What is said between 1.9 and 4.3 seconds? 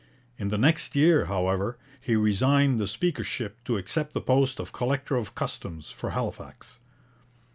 he resigned the speakership to accept the